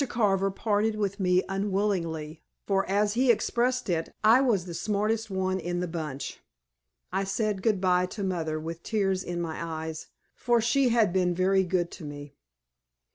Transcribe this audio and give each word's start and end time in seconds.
Carver 0.09 0.49
parted 0.49 0.95
with 0.95 1.19
me 1.19 1.43
unwillingly, 1.47 2.41
for, 2.65 2.87
as 2.89 3.13
he 3.13 3.29
expressed 3.31 3.87
it, 3.87 4.09
"I 4.23 4.41
was 4.41 4.65
the 4.65 4.73
smartest 4.73 5.29
one 5.29 5.59
in 5.59 5.79
the 5.79 5.87
bunch." 5.87 6.39
I 7.13 7.23
said 7.23 7.61
good 7.61 7.79
by 7.79 8.07
to 8.07 8.23
mother 8.23 8.59
with 8.59 8.81
tears 8.81 9.23
in 9.23 9.39
my 9.39 9.63
eyes, 9.63 10.07
for 10.33 10.59
she 10.59 10.89
had 10.89 11.13
been 11.13 11.35
very 11.35 11.63
good 11.63 11.91
to 11.91 12.03
me. 12.03 12.33